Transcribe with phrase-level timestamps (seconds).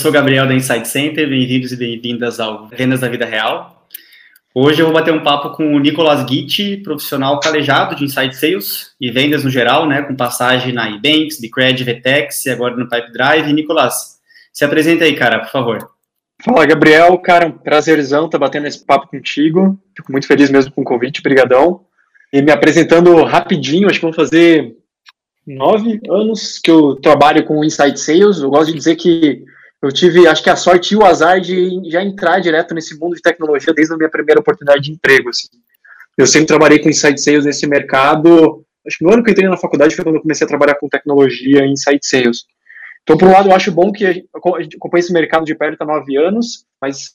[0.00, 3.86] sou o Gabriel da Insight Center, bem-vindos e bem-vindas ao Vendas da Vida Real.
[4.54, 8.92] Hoje eu vou bater um papo com o Nicolas Gitti, profissional calejado de Insight Sales
[8.98, 13.12] e vendas no geral, né, com passagem na eBanks, Bcred, Vtex e agora no Pipe
[13.12, 13.52] Drive.
[13.52, 14.18] Nicolas,
[14.50, 15.90] se apresenta aí, cara, por favor.
[16.42, 19.78] Fala, Gabriel, cara, um prazerzão estar tá batendo esse papo contigo.
[19.94, 21.82] Fico muito feliz mesmo com o convite, brigadão.
[22.32, 24.74] E me apresentando rapidinho, acho que vou fazer
[25.46, 28.38] nove anos que eu trabalho com Insight Sales.
[28.38, 29.44] Eu gosto de dizer que
[29.82, 33.16] eu tive, acho que a sorte e o azar de já entrar direto nesse mundo
[33.16, 35.30] de tecnologia desde a minha primeira oportunidade de emprego.
[35.30, 35.48] Assim.
[36.18, 38.64] Eu sempre trabalhei com Insight Sales nesse mercado.
[38.86, 40.74] Acho que no ano que eu entrei na faculdade foi quando eu comecei a trabalhar
[40.74, 42.44] com tecnologia e Insight Sales.
[43.02, 45.80] Então, por um lado, eu acho bom que a gente acompanha esse mercado de perto
[45.80, 47.14] há nove anos, mas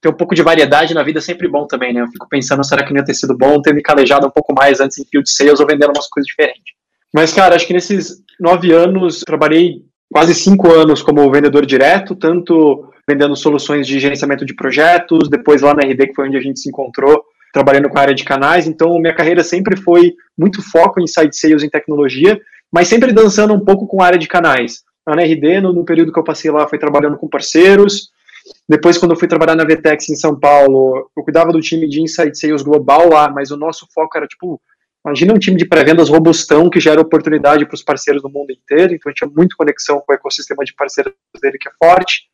[0.00, 2.02] ter um pouco de variedade na vida é sempre bom também, né?
[2.02, 4.52] Eu fico pensando, será que não ia ter sido bom ter me calejado um pouco
[4.52, 6.74] mais antes em field sales ou vendendo umas coisas diferentes?
[7.12, 12.90] Mas, cara, acho que nesses nove anos, trabalhei quase cinco anos como vendedor direto, tanto
[13.06, 16.60] vendendo soluções de gerenciamento de projetos, depois lá na RD, que foi onde a gente
[16.60, 18.66] se encontrou, trabalhando com a área de canais.
[18.66, 23.54] Então, minha carreira sempre foi muito foco em side sales em tecnologia, mas sempre dançando
[23.54, 24.82] um pouco com a área de canais.
[25.06, 28.10] Na RD, no, no período que eu passei lá, foi trabalhando com parceiros.
[28.68, 32.02] Depois, quando eu fui trabalhar na Vtex em São Paulo, eu cuidava do time de
[32.02, 34.60] Inside Sales global lá, mas o nosso foco era, tipo,
[35.08, 38.92] Imagina um time de pré-vendas robustão que gera oportunidade para os parceiros do mundo inteiro,
[38.94, 42.24] então a gente tinha muito conexão com o ecossistema de parceiros dele que é forte.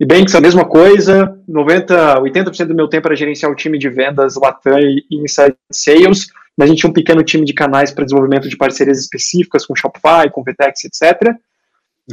[0.00, 3.90] E Banks a mesma coisa, 90, 80% do meu tempo era gerenciar o time de
[3.90, 8.04] vendas Latam e Inside Sales, mas a gente tinha um pequeno time de canais para
[8.04, 11.34] desenvolvimento de parcerias específicas com Shopify, com Vtex, etc.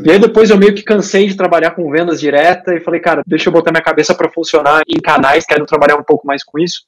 [0.04, 3.24] E aí depois eu meio que cansei de trabalhar com vendas direta e falei, cara,
[3.26, 6.60] deixa eu botar minha cabeça para funcionar em canais, quero trabalhar um pouco mais com
[6.60, 6.82] isso.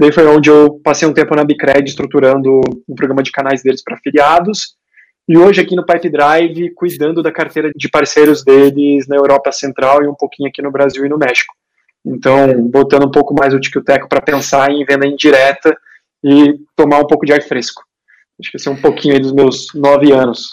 [0.00, 3.82] Daí foi onde eu passei um tempo na Bicred estruturando um programa de canais deles
[3.84, 4.74] para afiliados.
[5.28, 10.02] E hoje aqui no Pipe Drive, cuidando da carteira de parceiros deles na Europa Central
[10.02, 11.54] e um pouquinho aqui no Brasil e no México.
[12.02, 15.76] Então, botando um pouco mais o Ticoteco para pensar em venda indireta
[16.24, 17.82] e tomar um pouco de ar fresco.
[18.40, 20.48] Acho que esse é um pouquinho aí dos meus nove anos.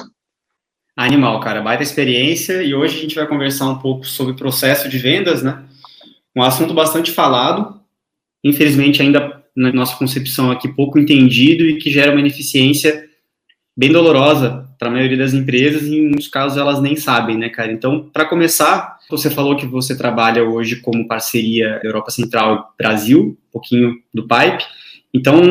[0.93, 2.61] Animal, cara, baita experiência.
[2.61, 5.63] E hoje a gente vai conversar um pouco sobre processo de vendas, né?
[6.35, 7.79] Um assunto bastante falado,
[8.43, 13.07] infelizmente ainda na nossa concepção aqui pouco entendido e que gera uma ineficiência
[13.75, 17.49] bem dolorosa para a maioria das empresas e em muitos casos elas nem sabem, né,
[17.49, 17.71] cara?
[17.71, 23.51] Então, para começar, você falou que você trabalha hoje como parceria Europa Central Brasil, um
[23.51, 24.63] pouquinho do Pipe.
[25.11, 25.41] Então,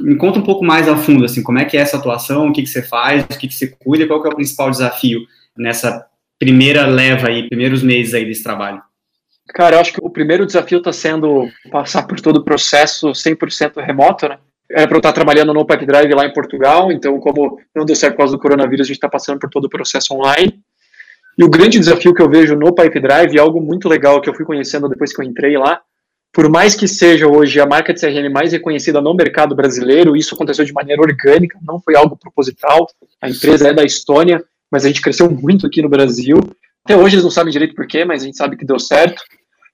[0.00, 2.52] me conta um pouco mais a fundo, assim, como é que é essa atuação, o
[2.52, 5.20] que, que você faz, o que, que você cuida, qual que é o principal desafio
[5.56, 6.06] nessa
[6.38, 8.80] primeira leva aí, primeiros meses aí desse trabalho?
[9.48, 13.82] Cara, eu acho que o primeiro desafio está sendo passar por todo o processo 100%
[13.84, 14.38] remoto, né?
[14.70, 17.94] Era para eu estar trabalhando no Pipe Drive lá em Portugal, então, como não deu
[17.94, 20.60] certo por causa do coronavírus, a gente está passando por todo o processo online.
[21.36, 24.30] E o grande desafio que eu vejo no Pipe Drive é algo muito legal que
[24.30, 25.80] eu fui conhecendo depois que eu entrei lá.
[26.32, 30.34] Por mais que seja hoje a marca de CRM mais reconhecida no mercado brasileiro, isso
[30.34, 32.86] aconteceu de maneira orgânica, não foi algo proposital.
[33.20, 36.38] A empresa é da Estônia, mas a gente cresceu muito aqui no Brasil.
[36.84, 39.22] Até hoje eles não sabem direito porquê, mas a gente sabe que deu certo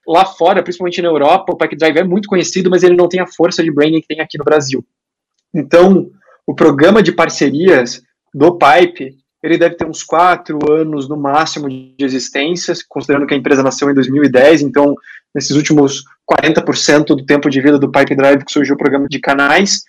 [0.09, 3.27] lá fora, principalmente na Europa, o Drive é muito conhecido, mas ele não tem a
[3.27, 4.83] força de branding que tem aqui no Brasil.
[5.53, 6.09] Então,
[6.47, 8.01] o programa de parcerias
[8.33, 13.37] do Pipe, ele deve ter uns quatro anos no máximo de existência, considerando que a
[13.37, 14.95] empresa nasceu em 2010, então,
[15.33, 19.19] nesses últimos 40% do tempo de vida do Pipe Drive que surgiu o programa de
[19.19, 19.83] canais,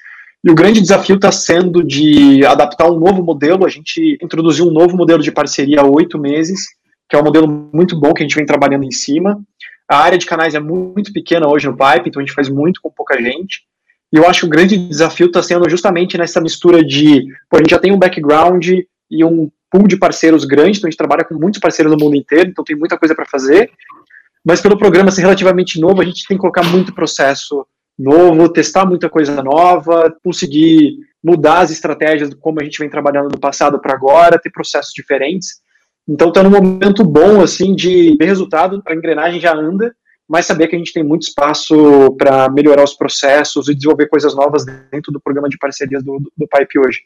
[0.45, 3.67] e o grande desafio está sendo de adaptar um novo modelo.
[3.67, 6.61] A gente introduziu um novo modelo de parceria há oito meses,
[7.11, 9.43] que é um modelo muito bom que a gente vem trabalhando em cima.
[9.91, 12.81] A área de canais é muito pequena hoje no Pipe, então a gente faz muito
[12.81, 13.63] com pouca gente.
[14.13, 17.59] E eu acho que o grande desafio está sendo justamente nessa mistura de, pô, a
[17.59, 18.65] gente já tem um background
[19.11, 22.17] e um pool de parceiros grande, então a gente trabalha com muitos parceiros no mundo
[22.17, 23.71] inteiro, então tem muita coisa para fazer.
[24.45, 27.67] Mas pelo programa ser relativamente novo, a gente tem que colocar muito processo
[27.99, 33.39] novo, testar muita coisa nova, conseguir mudar as estratégias como a gente vem trabalhando no
[33.39, 35.61] passado para agora, ter processos diferentes.
[36.09, 39.95] Então está num momento bom assim de ver resultado, a engrenagem já anda,
[40.29, 44.35] mas saber que a gente tem muito espaço para melhorar os processos e desenvolver coisas
[44.35, 47.01] novas dentro do programa de parcerias do, do, do Pipe hoje.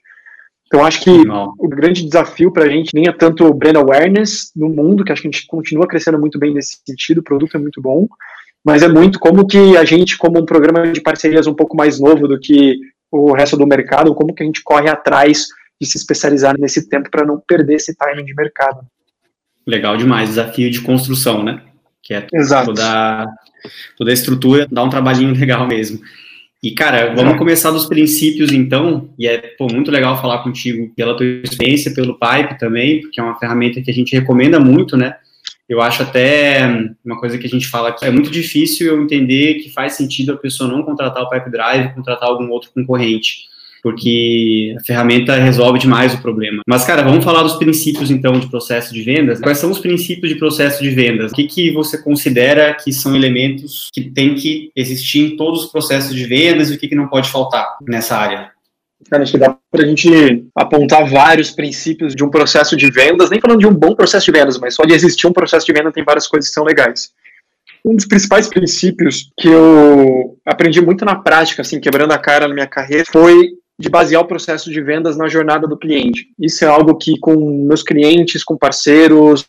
[0.67, 1.55] Então acho que Não.
[1.59, 5.13] o grande desafio para a gente nem é tanto o brand awareness no mundo, que
[5.13, 8.07] acho que a gente continua crescendo muito bem nesse sentido, o produto é muito bom,
[8.65, 12.01] mas é muito como que a gente, como um programa de parcerias um pouco mais
[12.01, 12.77] novo do que
[13.11, 15.47] o resto do mercado, como que a gente corre atrás
[15.81, 18.81] de se especializar nesse tempo para não perder esse timing de mercado.
[19.67, 21.63] Legal demais, desafio de construção, né?
[22.03, 22.67] Que é Exato.
[22.67, 23.27] Toda,
[23.97, 26.01] toda a estrutura, dá um trabalhinho legal mesmo.
[26.63, 31.15] E, cara, vamos começar dos princípios, então, e é pô, muito legal falar contigo pela
[31.15, 35.15] tua experiência, pelo Pipe também, porque é uma ferramenta que a gente recomenda muito, né?
[35.69, 36.67] Eu acho até
[37.05, 40.33] uma coisa que a gente fala que é muito difícil eu entender que faz sentido
[40.33, 43.54] a pessoa não contratar o Pipe Drive, contratar algum outro concorrente
[43.85, 46.63] porque a ferramenta resolve demais o problema.
[46.67, 49.41] Mas, cara, vamos falar dos princípios, então, de processo de vendas.
[49.41, 51.33] Quais são os princípios de processo de vendas?
[51.33, 55.71] O que, que você considera que são elementos que tem que existir em todos os
[55.71, 58.51] processos de vendas e o que, que não pode faltar nessa área?
[59.11, 63.29] Cara, acho que dá para a gente apontar vários princípios de um processo de vendas,
[63.29, 65.75] nem falando de um bom processo de vendas, mas só de existir um processo de
[65.75, 67.11] venda tem várias coisas que são legais.
[67.85, 72.55] Um dos principais princípios que eu aprendi muito na prática, assim, quebrando a cara na
[72.55, 76.29] minha carreira, foi de basear o processo de vendas na jornada do cliente.
[76.39, 79.45] Isso é algo que com meus clientes, com parceiros,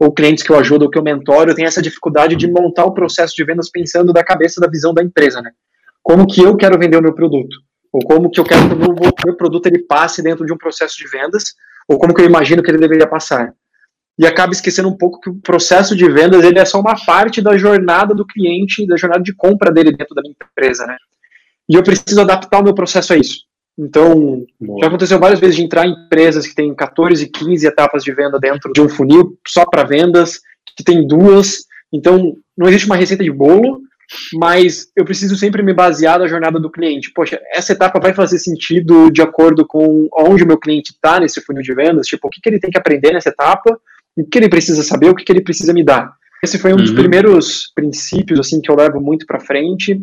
[0.00, 2.86] ou clientes que eu ajudo ou que eu mentoro, eu tenho essa dificuldade de montar
[2.86, 5.50] o processo de vendas pensando da cabeça da visão da empresa, né?
[6.02, 7.54] Como que eu quero vender o meu produto?
[7.92, 8.94] Ou como que eu quero que o meu,
[9.26, 11.54] meu produto ele passe dentro de um processo de vendas?
[11.86, 13.52] Ou como que eu imagino que ele deveria passar?
[14.18, 17.42] E acaba esquecendo um pouco que o processo de vendas ele é só uma parte
[17.42, 20.96] da jornada do cliente, da jornada de compra dele dentro da minha empresa, né?
[21.68, 23.49] E eu preciso adaptar o meu processo a isso.
[23.80, 24.78] Então, Boa.
[24.80, 28.38] já aconteceu várias vezes de entrar em empresas que têm 14, 15 etapas de venda
[28.38, 30.40] dentro de um funil só para vendas,
[30.76, 31.64] que tem duas.
[31.90, 33.80] Então, não existe uma receita de bolo,
[34.34, 37.10] mas eu preciso sempre me basear na jornada do cliente.
[37.14, 41.40] Poxa, essa etapa vai fazer sentido de acordo com onde o meu cliente está nesse
[41.40, 42.06] funil de vendas?
[42.06, 43.80] Tipo, o que, que ele tem que aprender nessa etapa?
[44.14, 45.08] O que ele precisa saber?
[45.08, 46.12] O que, que ele precisa me dar?
[46.42, 46.82] Esse foi um uhum.
[46.82, 49.98] dos primeiros princípios assim que eu levo muito para frente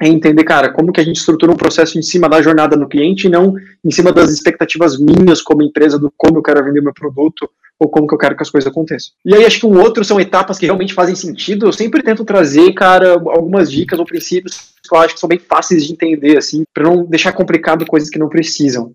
[0.00, 2.88] é entender, cara, como que a gente estrutura um processo em cima da jornada do
[2.88, 3.54] cliente e não
[3.84, 7.48] em cima das expectativas minhas como empresa do como eu quero vender meu produto
[7.78, 9.12] ou como que eu quero que as coisas aconteçam.
[9.24, 11.66] E aí acho que um outro são etapas que realmente fazem sentido.
[11.66, 15.38] Eu sempre tento trazer, cara, algumas dicas ou princípios que eu acho que são bem
[15.38, 18.92] fáceis de entender, assim, para não deixar complicado coisas que não precisam.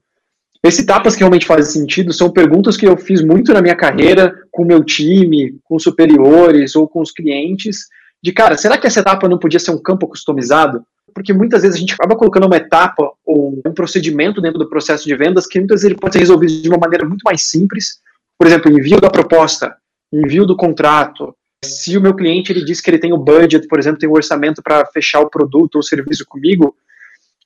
[0.63, 4.33] Essas etapas que realmente fazem sentido são perguntas que eu fiz muito na minha carreira
[4.51, 7.85] com o meu time, com superiores ou com os clientes,
[8.25, 10.83] de cara, será que essa etapa não podia ser um campo customizado?
[11.15, 15.05] Porque muitas vezes a gente acaba colocando uma etapa ou um procedimento dentro do processo
[15.05, 18.01] de vendas que muitas vezes ele pode ser resolvido de uma maneira muito mais simples.
[18.37, 19.77] Por exemplo, envio da proposta,
[20.11, 21.33] envio do contrato.
[21.63, 24.13] Se o meu cliente ele diz que ele tem o budget, por exemplo, tem o
[24.13, 26.75] orçamento para fechar o produto ou serviço comigo,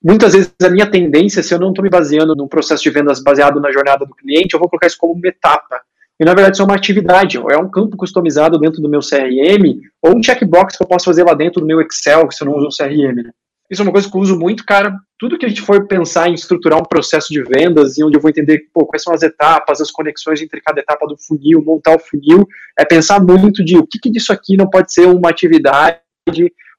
[0.03, 3.21] muitas vezes a minha tendência, se eu não estou me baseando num processo de vendas
[3.21, 5.79] baseado na jornada do cliente, eu vou colocar isso como uma etapa.
[6.19, 9.79] E na verdade isso é uma atividade, é um campo customizado dentro do meu CRM,
[10.01, 12.57] ou um checkbox que eu posso fazer lá dentro do meu Excel, se eu não
[12.57, 13.23] uso o CRM.
[13.23, 13.31] Né?
[13.69, 14.95] Isso é uma coisa que eu uso muito, cara.
[15.17, 18.21] Tudo que a gente for pensar em estruturar um processo de vendas e onde eu
[18.21, 21.95] vou entender pô, quais são as etapas, as conexões entre cada etapa do funil, montar
[21.95, 25.29] o funil, é pensar muito de o que, que disso aqui não pode ser uma
[25.29, 25.99] atividade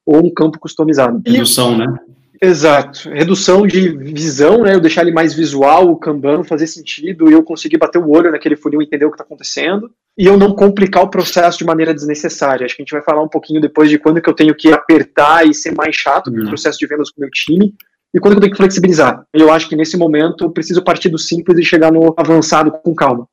[0.05, 1.21] ou um campo customizado.
[1.25, 1.87] Redução, né?
[2.43, 3.07] Exato.
[3.09, 4.73] Redução de visão, né?
[4.73, 8.31] Eu deixar ele mais visual, o Kanban fazer sentido e eu conseguir bater o olho
[8.31, 9.91] naquele funil e entender o que está acontecendo.
[10.17, 12.65] E eu não complicar o processo de maneira desnecessária.
[12.65, 14.73] Acho que a gente vai falar um pouquinho depois de quando que eu tenho que
[14.73, 17.75] apertar e ser mais chato no processo de vendas com o meu time
[18.13, 19.23] e quando que eu tenho que flexibilizar.
[19.31, 22.95] Eu acho que nesse momento eu preciso partir do simples e chegar no avançado com
[22.95, 23.27] calma.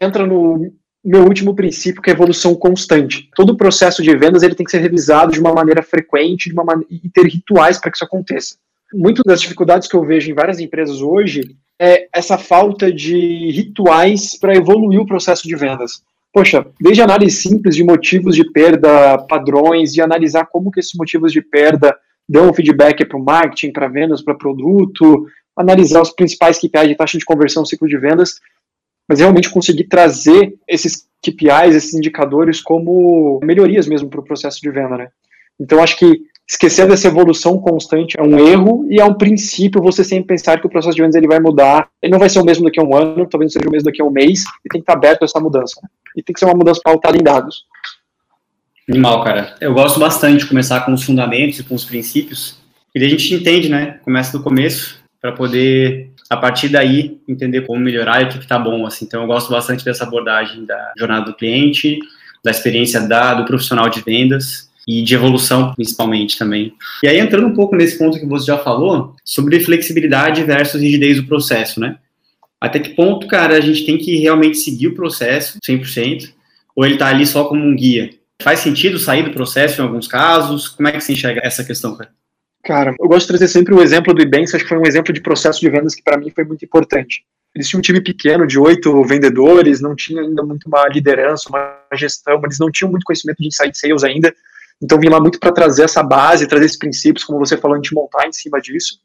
[0.00, 0.72] Entra no
[1.04, 3.28] meu último princípio, que é evolução constante.
[3.34, 6.54] Todo o processo de vendas ele tem que ser revisado de uma maneira frequente de
[6.54, 8.56] uma man e ter rituais para que isso aconteça.
[8.94, 14.38] Muitas das dificuldades que eu vejo em várias empresas hoje é essa falta de rituais
[14.38, 16.02] para evoluir o processo de vendas.
[16.32, 21.32] Poxa, desde análise simples de motivos de perda, padrões, de analisar como que esses motivos
[21.32, 21.94] de perda
[22.28, 27.18] dão feedback para o marketing, para vendas, para produto, analisar os principais KPIs de taxa
[27.18, 28.36] de conversão, ciclo de vendas,
[29.08, 34.70] mas realmente conseguir trazer esses KPIs, esses indicadores como melhorias mesmo para o processo de
[34.70, 35.08] venda, né?
[35.60, 40.02] Então acho que esquecer dessa evolução constante é um erro e é um princípio você
[40.02, 42.44] sempre pensar que o processo de vendas ele vai mudar, ele não vai ser o
[42.44, 44.80] mesmo daqui a um ano, talvez seja o mesmo daqui a um mês, e tem
[44.80, 45.80] que estar aberto a essa mudança.
[46.16, 47.64] E tem que ser uma mudança pautada em dados.
[48.88, 49.54] Animal, cara.
[49.60, 52.58] Eu gosto bastante de começar com os fundamentos e com os princípios,
[52.94, 54.00] e daí a gente entende, né?
[54.02, 58.58] Começa do começo, para poder a partir daí entender como melhorar e o que está
[58.58, 58.86] bom.
[58.86, 59.04] Assim.
[59.04, 61.98] Então, eu gosto bastante dessa abordagem da jornada do cliente,
[62.42, 66.72] da experiência da, do profissional de vendas e de evolução, principalmente também.
[67.02, 71.18] E aí, entrando um pouco nesse ponto que você já falou, sobre flexibilidade versus rigidez
[71.18, 71.98] do processo, né?
[72.58, 76.32] Até que ponto, cara, a gente tem que realmente seguir o processo 100%,
[76.74, 78.08] ou ele está ali só como um guia?
[78.42, 80.66] Faz sentido sair do processo em alguns casos?
[80.66, 82.10] Como é que você enxerga essa questão, cara?
[82.64, 85.12] Cara, eu gosto de trazer sempre o exemplo do Ibanks, acho que foi um exemplo
[85.12, 87.24] de processo de vendas que para mim foi muito importante.
[87.54, 91.76] Eles tinham um time pequeno de oito vendedores, não tinha ainda muito uma liderança, uma
[91.94, 94.32] gestão, eles não tinham muito conhecimento de inside sales ainda,
[94.80, 97.78] então vim lá muito para trazer essa base, trazer esses princípios, como você falou, a
[97.78, 98.98] gente montar em cima disso.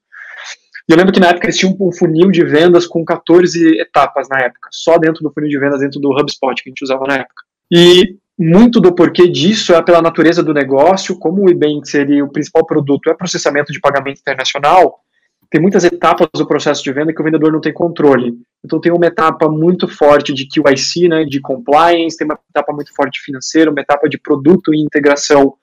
[0.87, 4.29] E eu lembro que na época eles tinham um funil de vendas com 14 etapas
[4.29, 7.05] na época, só dentro do funil de vendas, dentro do HubSpot que a gente usava
[7.05, 7.43] na época.
[7.69, 12.32] E muito do porquê disso é pela natureza do negócio, como o eBank seria o
[12.32, 15.01] principal produto, é processamento de pagamento internacional,
[15.50, 18.34] tem muitas etapas do processo de venda que o vendedor não tem controle.
[18.63, 22.94] Então tem uma etapa muito forte de QIC, né, de compliance, tem uma etapa muito
[22.94, 25.53] forte financeira, uma etapa de produto e integração,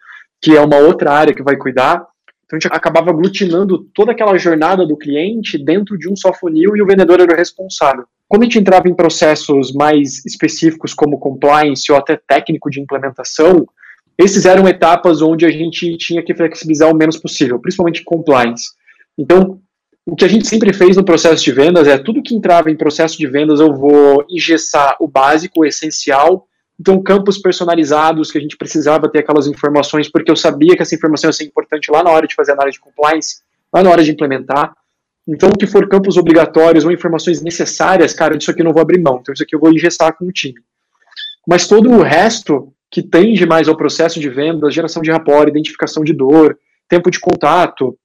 [0.40, 2.06] que é uma outra área que vai cuidar.
[2.46, 6.76] Então a gente acabava aglutinando toda aquela jornada do cliente dentro de um só funil
[6.76, 8.06] e o vendedor era o responsável.
[8.28, 13.66] Quando a gente entrava em processos mais específicos como compliance ou até técnico de implementação,
[14.16, 18.70] esses eram etapas onde a gente tinha que flexibilizar o menos possível, principalmente compliance.
[19.18, 19.60] Então,
[20.06, 22.76] o que a gente sempre fez no processo de vendas é tudo que entrava em
[22.76, 26.46] processo de vendas eu vou engessar o básico, o essencial.
[26.78, 30.94] Então, campos personalizados que a gente precisava ter aquelas informações, porque eu sabia que essa
[30.94, 33.36] informação ia ser importante lá na hora de fazer análise de compliance,
[33.72, 34.74] lá na hora de implementar.
[35.26, 38.82] Então, o que for campos obrigatórios ou informações necessárias, cara, disso aqui eu não vou
[38.82, 39.18] abrir mão.
[39.20, 40.60] Então, isso aqui eu vou engessar com o time.
[41.46, 46.04] Mas todo o resto que tende mais ao processo de vendas, geração de rapport, identificação
[46.04, 46.56] de dor,
[46.88, 47.98] tempo de contato,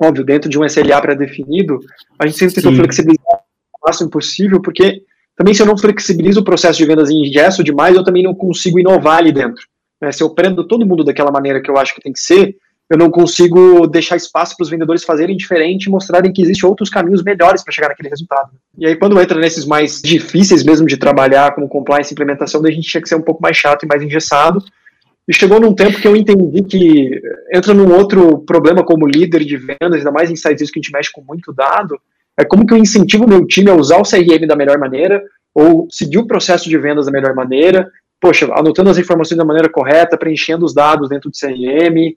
[0.00, 1.78] óbvio, dentro de um SLA pré-definido,
[2.18, 3.40] a gente sempre tenta flexibilizar
[3.74, 5.02] o máximo possível, porque
[5.36, 8.34] também se eu não flexibilizo o processo de vendas em gesto demais, eu também não
[8.34, 9.66] consigo inovar ali dentro.
[10.00, 10.12] Né?
[10.12, 12.56] Se eu prendo todo mundo daquela maneira que eu acho que tem que ser,
[12.90, 16.88] eu não consigo deixar espaço para os vendedores fazerem diferente e mostrarem que existem outros
[16.88, 18.50] caminhos melhores para chegar naquele resultado.
[18.78, 22.72] E aí, quando entra nesses mais difíceis mesmo de trabalhar, como compliance e implementação, daí
[22.72, 24.62] a gente tinha que ser um pouco mais chato e mais engessado,
[25.28, 27.20] e chegou num tempo que eu entendi que
[27.52, 30.92] entra num outro problema como líder de vendas, ainda mais em sites que a gente
[30.92, 32.00] mexe com muito dado,
[32.38, 35.22] é como que eu incentivo o meu time a usar o CRM da melhor maneira,
[35.54, 39.68] ou seguir o processo de vendas da melhor maneira, poxa, anotando as informações da maneira
[39.68, 42.16] correta, preenchendo os dados dentro do CRM,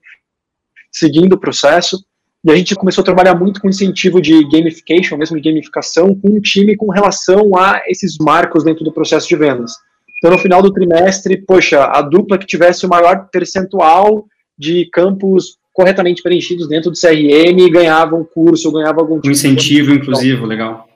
[0.92, 2.04] seguindo o processo.
[2.44, 6.30] E a gente começou a trabalhar muito com incentivo de gamification, mesmo de gamificação, com
[6.30, 9.74] o time com relação a esses marcos dentro do processo de vendas.
[10.18, 14.26] Então, no final do trimestre, poxa, a dupla que tivesse o maior percentual
[14.58, 19.94] de campos corretamente preenchidos dentro do CRM ganhava um curso, ganhava algum tipo um incentivo,
[19.94, 20.88] inclusive, legal.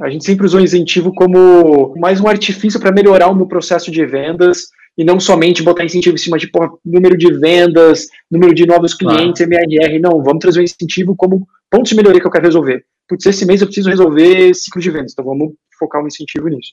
[0.00, 4.04] A gente sempre usou incentivo como mais um artifício para melhorar o meu processo de
[4.06, 4.68] vendas
[4.98, 8.94] e não somente botar incentivo em cima de porra, número de vendas, número de novos
[8.94, 9.64] clientes, claro.
[9.64, 10.00] MRR.
[10.00, 12.84] Não, vamos trazer um incentivo como pontos de melhoria que eu quero resolver.
[13.08, 16.72] Putz, esse mês eu preciso resolver ciclo de vendas, então vamos focar um incentivo nisso.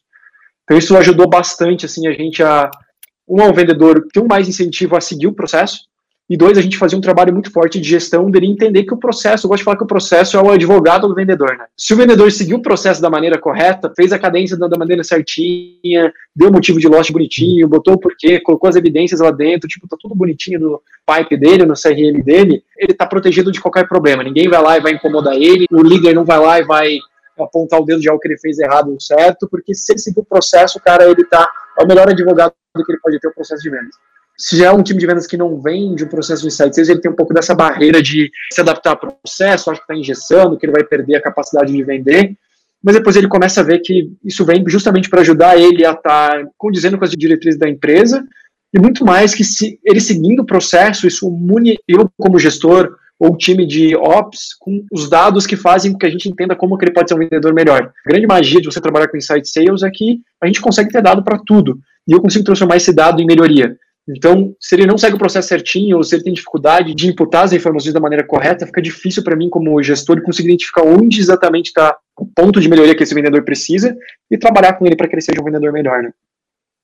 [0.63, 2.71] Então isso ajudou bastante assim a gente a
[3.27, 5.81] um ao vendedor ter um mais incentivo a seguir o processo
[6.29, 8.97] e dois a gente fazia um trabalho muito forte de gestão dele entender que o
[8.97, 11.65] processo, eu gosto de falar que o processo é o advogado do vendedor, né?
[11.77, 16.11] Se o vendedor seguiu o processo da maneira correta, fez a cadência da maneira certinha,
[16.35, 19.95] deu motivo de lote bonitinho, botou o porquê, colocou as evidências lá dentro, tipo, tá
[19.99, 24.23] tudo bonitinho no pipe dele, no CRM dele, ele tá protegido de qualquer problema.
[24.23, 26.97] Ninguém vai lá e vai incomodar ele, o líder não vai lá e vai
[27.37, 30.21] apontar o dedo de algo que ele fez errado ou certo, porque se ele seguir
[30.21, 31.47] o processo, o cara, ele tá,
[31.79, 33.95] é o melhor advogado que ele pode ter o processo de vendas.
[34.37, 36.75] Se já é um time de vendas que não vem de um processo de insight
[36.75, 39.95] sales, ele tem um pouco dessa barreira de se adaptar ao processo, acho que está
[39.95, 42.35] engessando, que ele vai perder a capacidade de vender,
[42.83, 46.31] mas depois ele começa a ver que isso vem justamente para ajudar ele a estar
[46.31, 48.23] tá condizendo com as diretrizes da empresa,
[48.73, 53.37] e muito mais que se ele seguindo o processo, isso mune eu como gestor, ou
[53.37, 56.83] time de ops com os dados que fazem com que a gente entenda como que
[56.83, 57.91] ele pode ser um vendedor melhor.
[58.05, 61.01] A grande magia de você trabalhar com Insight Sales é que a gente consegue ter
[61.01, 63.77] dado para tudo, e eu consigo transformar esse dado em melhoria.
[64.07, 67.43] Então, se ele não segue o processo certinho, ou se ele tem dificuldade de imputar
[67.43, 71.67] as informações da maneira correta, fica difícil para mim, como gestor, conseguir identificar onde exatamente
[71.67, 73.95] está o ponto de melhoria que esse vendedor precisa
[74.29, 76.03] e trabalhar com ele para que ele seja um vendedor melhor.
[76.03, 76.11] Né?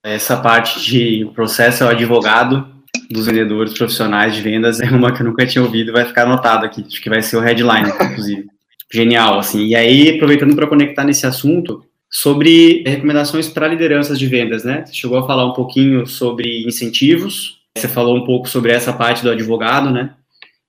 [0.04, 2.68] Essa parte de processo é o advogado,
[3.10, 6.66] dos vendedores profissionais de vendas é uma que eu nunca tinha ouvido, vai ficar anotado
[6.66, 8.48] aqui, acho que vai ser o headline, inclusive.
[8.92, 9.68] Genial, assim.
[9.68, 14.84] E aí, aproveitando para conectar nesse assunto, sobre recomendações para lideranças de vendas, né?
[14.86, 19.24] Você chegou a falar um pouquinho sobre incentivos, você falou um pouco sobre essa parte
[19.24, 20.14] do advogado, né?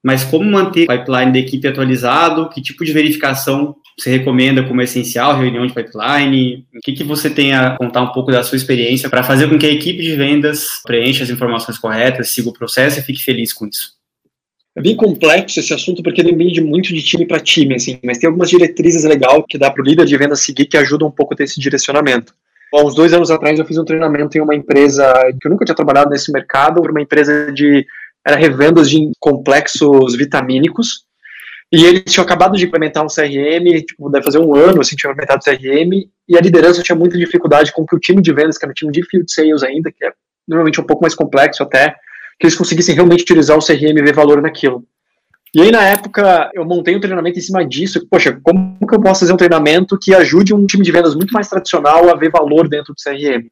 [0.04, 4.80] Mas como manter o pipeline da equipe atualizado, que tipo de verificação você recomenda como
[4.80, 6.66] essencial, reunião de pipeline?
[6.74, 9.58] O que, que você tem a contar um pouco da sua experiência para fazer com
[9.58, 13.52] que a equipe de vendas preencha as informações corretas, siga o processo e fique feliz
[13.52, 14.01] com isso?
[14.74, 18.26] É bem complexo esse assunto porque depende muito de time para time, assim, mas tem
[18.26, 21.34] algumas diretrizes legais que dá para o líder de vendas seguir que ajudam um pouco
[21.34, 22.34] a ter esse direcionamento.
[22.72, 25.66] Há uns dois anos atrás eu fiz um treinamento em uma empresa que eu nunca
[25.66, 27.86] tinha trabalhado nesse mercado, uma empresa de
[28.26, 31.04] era revendas de complexos vitamínicos,
[31.72, 35.12] e eles tinham acabado de implementar um CRM, tipo, deve fazer um ano, assim, tinham
[35.12, 38.56] implementado o CRM, e a liderança tinha muita dificuldade com que o time de vendas,
[38.56, 40.12] que era um time de field sales ainda, que é
[40.46, 41.94] normalmente um pouco mais complexo até,
[42.42, 44.84] que eles conseguissem realmente utilizar o CRM e ver valor naquilo.
[45.54, 48.04] E aí, na época, eu montei um treinamento em cima disso.
[48.10, 51.32] Poxa, como que eu posso fazer um treinamento que ajude um time de vendas muito
[51.32, 53.46] mais tradicional a ver valor dentro do CRM?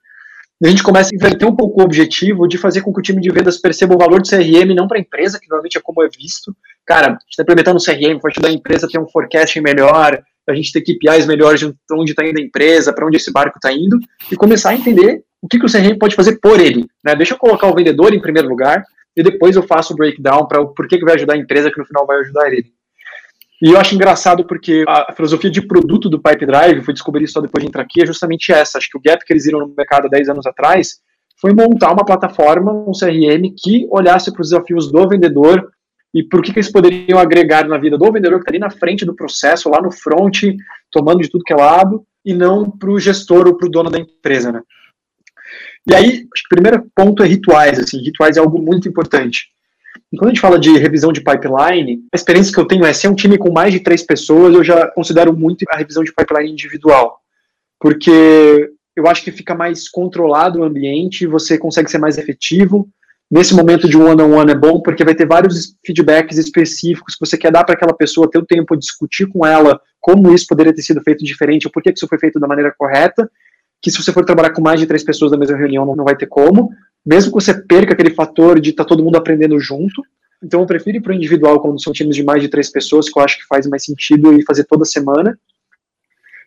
[0.62, 3.20] a gente começa a inverter um pouco o objetivo de fazer com que o time
[3.20, 6.02] de vendas perceba o valor do CRM não para a empresa, que normalmente é como
[6.02, 6.54] é visto.
[6.85, 9.61] Cara, a gente está implementando um CRM, pode ajudar a empresa a ter um forecasting
[9.61, 13.32] melhor, a gente ter KPIs melhores de onde está indo a empresa, para onde esse
[13.32, 13.99] barco está indo,
[14.30, 16.87] e começar a entender o que, que o CRM pode fazer por ele.
[17.04, 17.14] Né?
[17.14, 18.85] Deixa eu colocar o vendedor em primeiro lugar,
[19.16, 21.78] e depois eu faço o breakdown para o porquê que vai ajudar a empresa, que
[21.78, 22.73] no final vai ajudar ele.
[23.62, 27.40] E eu acho engraçado porque a filosofia de produto do Pipe Drive, fui descobrir só
[27.40, 28.78] depois de entrar aqui, é justamente essa.
[28.78, 31.00] Acho que o gap que eles viram no mercado há 10 anos atrás
[31.38, 35.70] foi montar uma plataforma, um CRM, que olhasse para os desafios do vendedor
[36.14, 38.70] e por que, que eles poderiam agregar na vida do vendedor que está ali na
[38.70, 40.42] frente do processo, lá no front,
[40.90, 43.90] tomando de tudo que é lado, e não para o gestor ou para o dono
[43.90, 44.62] da empresa, né?
[45.88, 49.46] E aí, acho que o primeiro ponto é rituais, assim, rituais é algo muito importante.
[50.12, 52.92] E quando a gente fala de revisão de pipeline, a experiência que eu tenho é,
[52.92, 56.02] se é um time com mais de três pessoas, eu já considero muito a revisão
[56.02, 57.20] de pipeline individual.
[57.78, 62.88] Porque eu acho que fica mais controlado o ambiente, você consegue ser mais efetivo.
[63.30, 67.25] Nesse momento de one-on-one -on -one é bom, porque vai ter vários feedbacks específicos que
[67.25, 70.46] você quer dar para aquela pessoa, ter o tempo de discutir com ela como isso
[70.49, 73.30] poderia ter sido feito diferente, ou por que isso foi feito da maneira correta,
[73.80, 76.04] que se você for trabalhar com mais de três pessoas na mesma reunião, não, não
[76.04, 76.70] vai ter como
[77.04, 80.02] mesmo que você perca aquele fator de estar tá todo mundo aprendendo junto.
[80.42, 83.08] Então eu prefiro ir para o individual quando são times de mais de três pessoas,
[83.08, 85.38] que eu acho que faz mais sentido e fazer toda semana.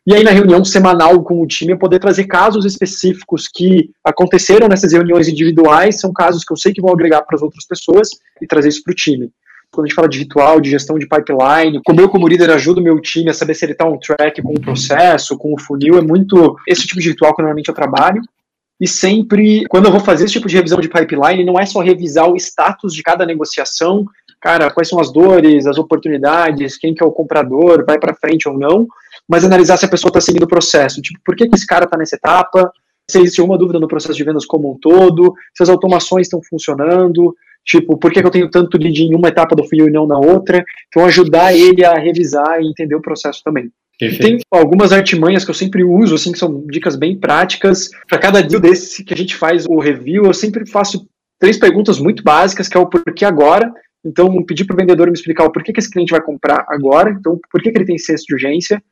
[0.05, 4.67] E aí na reunião semanal com o time eu poder trazer casos específicos que aconteceram
[4.67, 8.09] nessas reuniões individuais, são casos que eu sei que vão agregar para as outras pessoas
[8.41, 9.31] e trazer isso para o time.
[9.74, 12.80] Quando a gente fala de ritual, de gestão de pipeline, como eu como líder ajudo
[12.80, 15.98] meu time a saber se ele está on track com o processo, com o funil,
[15.98, 18.22] é muito esse tipo de ritual que normalmente eu trabalho.
[18.80, 21.80] E sempre, quando eu vou fazer esse tipo de revisão de pipeline, não é só
[21.80, 24.06] revisar o status de cada negociação,
[24.39, 28.48] cara, quais são as dores, as oportunidades, quem que é o comprador, vai para frente
[28.48, 28.86] ou não,
[29.27, 31.01] mas analisar se a pessoa está seguindo o processo.
[31.01, 32.72] Tipo, por que, que esse cara está nessa etapa?
[33.10, 36.42] Se existe alguma dúvida no processo de vendas como um todo, se as automações estão
[36.44, 39.91] funcionando, tipo, por que, que eu tenho tanto lead em uma etapa do funil e
[39.91, 40.63] não na outra?
[40.87, 43.71] Então, ajudar ele a revisar e entender o processo também.
[43.97, 47.89] Tem algumas artimanhas que eu sempre uso, assim, que são dicas bem práticas.
[48.07, 51.07] Para cada deal desse que a gente faz o review, eu sempre faço
[51.39, 53.71] três perguntas muito básicas, que é o porquê agora.
[54.05, 57.11] Então, pedir para o vendedor me explicar o porquê que esse cliente vai comprar agora.
[57.11, 58.83] Então, por que, que ele tem senso de urgência?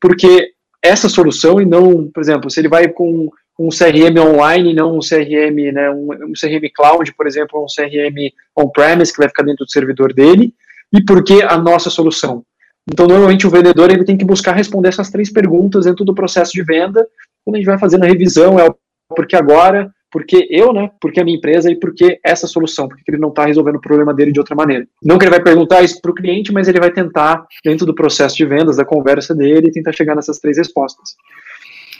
[0.00, 0.50] Porque
[0.82, 5.00] essa solução e não, por exemplo, se ele vai com um CRM online, não um
[5.00, 9.64] CRM, né, um, um CRM cloud, por exemplo, um CRM on-premise que vai ficar dentro
[9.64, 10.54] do servidor dele,
[10.92, 12.44] e por que a nossa solução?
[12.90, 16.52] Então, normalmente o vendedor ele tem que buscar responder essas três perguntas dentro do processo
[16.52, 17.06] de venda.
[17.44, 18.74] Quando a gente vai fazendo a revisão, é o
[19.14, 20.90] porquê agora, porque eu, né?
[20.98, 24.14] Porque a minha empresa e porque essa solução, porque ele não está resolvendo o problema
[24.14, 24.86] dele de outra maneira.
[25.02, 27.94] Não que ele vai perguntar isso para o cliente, mas ele vai tentar, dentro do
[27.94, 31.10] processo de vendas, da conversa dele, tentar chegar nessas três respostas.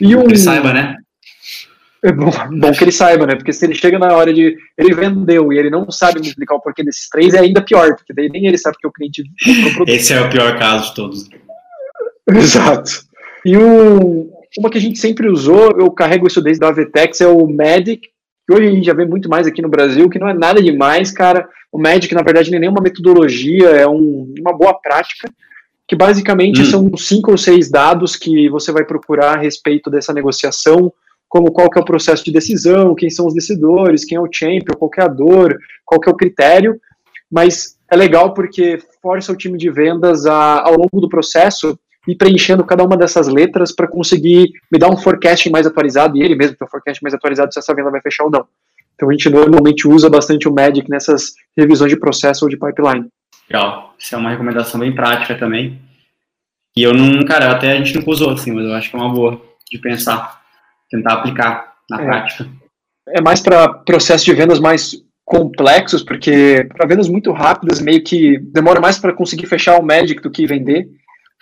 [0.01, 0.95] E um, ele saiba, né?
[2.01, 3.35] É bom, bom, que ele saiba, né?
[3.35, 4.57] Porque se ele chega na hora de.
[4.77, 7.95] Ele vendeu e ele não sabe me explicar o porquê desses três, é ainda pior,
[7.95, 9.23] porque daí nem ele sabe que o cliente
[9.85, 11.29] Esse é o pior caso de todos.
[12.29, 13.03] Exato.
[13.43, 17.27] E um, uma que a gente sempre usou, eu carrego isso desde a Vetex, é
[17.27, 18.07] o Medic,
[18.47, 20.61] que hoje a gente já vê muito mais aqui no Brasil, que não é nada
[20.61, 21.49] demais, cara.
[21.69, 25.29] O Medic, na verdade, nem é nenhuma metodologia, é um, uma boa prática,
[25.85, 26.65] que basicamente hum.
[26.65, 30.93] são cinco ou seis dados que você vai procurar a respeito dessa negociação
[31.29, 34.27] como qual que é o processo de decisão, quem são os decidores, quem é o
[34.29, 36.81] champion, qual que é a dor, qual que é o critério,
[37.31, 42.15] mas é legal porque força o time de vendas a, ao longo do processo ir
[42.15, 46.35] preenchendo cada uma dessas letras para conseguir me dar um forecast mais atualizado e ele
[46.35, 48.47] mesmo ter um forecast mais atualizado se essa venda vai fechar ou não.
[48.95, 53.07] Então a gente normalmente usa bastante o Magic nessas revisões de processo ou de pipeline.
[53.49, 55.79] Legal, isso é uma recomendação bem prática também.
[56.75, 58.99] E eu não, cara, até a gente não usou assim, mas eu acho que é
[58.99, 60.38] uma boa de pensar
[60.89, 62.05] tentar aplicar na é.
[62.05, 62.47] prática.
[63.09, 68.39] É mais para processos de vendas mais complexos, porque para vendas muito rápidas, meio que
[68.39, 70.87] demora mais para conseguir fechar o Magic do que vender,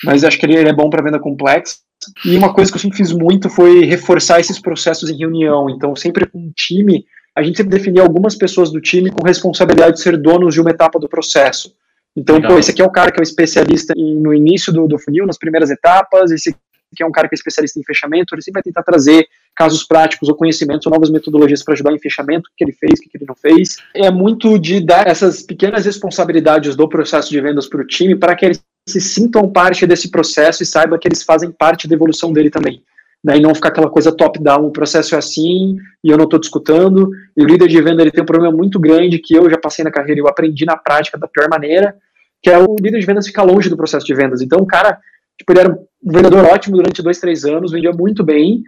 [0.04, 1.78] mas acho que ele é bom para venda complexa.
[2.24, 5.70] E uma coisa que eu sempre fiz muito foi reforçar esses processos em reunião.
[5.70, 7.06] Então, sempre com um time,
[7.36, 10.70] a gente sempre definia algumas pessoas do time com responsabilidade de ser donos de uma
[10.70, 11.74] etapa do processo.
[12.16, 12.52] Então, Legal.
[12.52, 14.98] pô, esse aqui é o cara que é o especialista em, no início do, do
[14.98, 16.56] funil, nas primeiras etapas, esse
[16.95, 19.84] que é um cara que é especialista em fechamento, ele sempre vai tentar trazer casos
[19.84, 23.04] práticos ou conhecimentos ou novas metodologias para ajudar em fechamento, o que ele fez, o
[23.04, 23.78] que ele não fez.
[23.93, 28.36] É muito de dar essas pequenas responsabilidades do processo de vendas para o time para
[28.36, 32.32] que eles se sintam parte desse processo e saibam que eles fazem parte da evolução
[32.32, 32.82] dele também.
[33.23, 36.39] Né, e não ficar aquela coisa top-down, o processo é assim e eu não estou
[36.39, 37.10] discutando.
[37.36, 39.84] E o líder de venda ele tem um problema muito grande que eu já passei
[39.84, 41.95] na carreira e eu aprendi na prática da pior maneira,
[42.41, 44.41] que é o líder de vendas ficar longe do processo de vendas.
[44.41, 45.00] Então, o cara
[45.38, 48.63] Tipo, ele era um vendedor ótimo durante dois, três anos, vendia muito bem,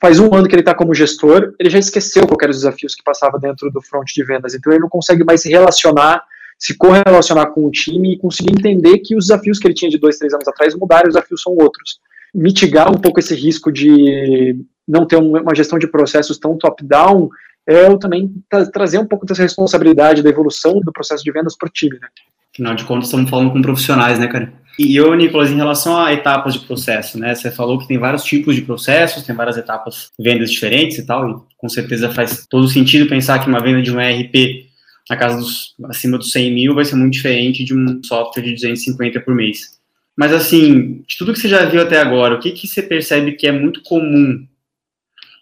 [0.00, 2.94] faz um ano que ele está como gestor, ele já esqueceu quais eram os desafios
[2.94, 6.22] que passava dentro do front de vendas, então ele não consegue mais se relacionar,
[6.58, 9.98] se correlacionar com o time e conseguir entender que os desafios que ele tinha de
[9.98, 11.98] dois, três anos atrás mudaram, os desafios são outros.
[12.34, 17.28] Mitigar um pouco esse risco de não ter uma gestão de processos tão top-down
[17.68, 21.56] é eu também tra trazer um pouco dessa responsabilidade da evolução do processo de vendas
[21.56, 22.08] para o time, né?
[22.54, 24.52] Afinal de contas, estamos falando com profissionais, né, cara?
[24.78, 27.34] E eu, Nicolas, em relação a etapas de processo, né?
[27.34, 31.30] Você falou que tem vários tipos de processos, tem várias etapas, vendas diferentes e tal,
[31.30, 34.66] e com certeza faz todo sentido pensar que uma venda de um ERP
[35.08, 38.52] na casa dos acima dos 100 mil vai ser muito diferente de um software de
[38.52, 39.76] 250 por mês.
[40.16, 43.32] Mas assim, de tudo que você já viu até agora, o que, que você percebe
[43.32, 44.46] que é muito comum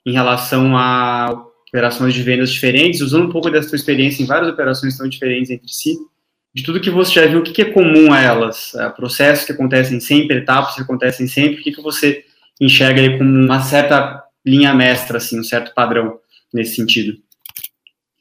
[0.05, 4.53] em relação a operações de vendas diferentes, usando um pouco dessa sua experiência em várias
[4.53, 5.97] operações tão diferentes entre si,
[6.55, 8.75] de tudo que você já viu, o que, é comum a elas?
[8.77, 12.25] É, processos que acontecem sempre, etapas que acontecem sempre, o que, que você
[12.61, 16.19] enxerga aí como uma certa linha mestra, assim, um certo padrão
[16.53, 17.19] nesse sentido?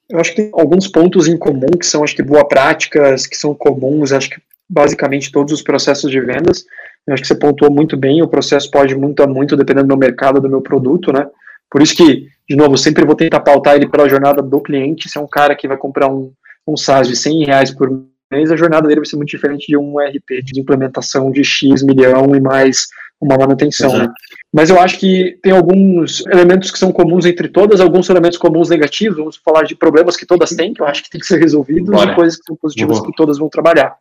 [0.10, 3.38] Eu acho que tem alguns pontos em comum que são, acho que, boas práticas, que
[3.38, 6.66] são comuns, acho que basicamente todos os processos de vendas.
[7.06, 10.42] Eu acho que você pontuou muito bem, o processo pode muito muito dependendo do mercado,
[10.42, 11.28] do meu produto, né?
[11.70, 15.10] Por isso que, de novo, sempre vou tentar pautar ele pela jornada do cliente.
[15.10, 16.32] Se é um cara que vai comprar um,
[16.68, 17.90] um SaaS de 100 reais por
[18.34, 21.84] mês, a jornada dele vai ser muito diferente de um RP de implementação de X
[21.84, 22.88] milhão e mais
[23.22, 23.98] uma manutenção.
[23.98, 24.08] Né?
[24.54, 28.70] Mas eu acho que tem alguns elementos que são comuns entre todas, alguns elementos comuns
[28.70, 31.40] negativos, vamos falar de problemas que todas têm, que eu acho que tem que ser
[31.40, 32.12] resolvidos, Bora.
[32.12, 33.96] e coisas que são positivas que todas vão trabalhar.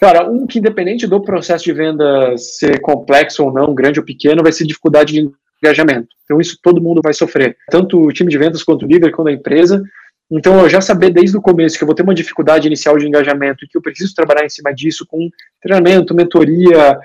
[0.00, 4.42] Cara, um que independente do processo de venda ser complexo ou não, grande ou pequeno,
[4.42, 5.30] vai ser dificuldade de
[5.62, 6.08] engajamento.
[6.24, 9.28] Então, isso todo mundo vai sofrer, tanto o time de vendas quanto o líder, quanto
[9.28, 9.82] a empresa.
[10.36, 13.06] Então, eu já saber desde o começo que eu vou ter uma dificuldade inicial de
[13.06, 16.98] engajamento e que eu preciso trabalhar em cima disso com treinamento, mentoria,